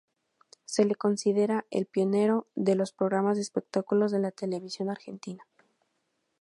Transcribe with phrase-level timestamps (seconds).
[0.65, 5.43] Se lo considera "el pionero" de los programas de espectáculos de la televisión argentina.